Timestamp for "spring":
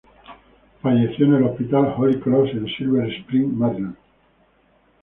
3.13-3.53